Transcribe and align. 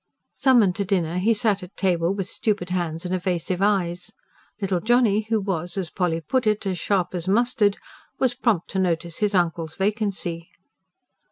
Summoned 0.33 0.75
to 0.77 0.83
dinner, 0.83 1.19
he 1.19 1.31
sat 1.31 1.61
at 1.61 1.77
table 1.77 2.11
with 2.11 2.25
stupid 2.27 2.71
hands 2.71 3.05
and 3.05 3.13
evasive 3.13 3.61
eyes. 3.61 4.11
Little 4.59 4.79
Johnny, 4.79 5.27
who 5.29 5.39
was, 5.39 5.77
as 5.77 5.91
Polly 5.91 6.21
put 6.21 6.47
it, 6.47 6.65
"as 6.65 6.79
sharp 6.79 7.13
as 7.13 7.27
mustard," 7.27 7.77
was 8.17 8.33
prompt 8.33 8.67
to 8.71 8.79
note 8.79 9.03
his 9.03 9.35
uncle's 9.35 9.75
vacancy. 9.75 10.49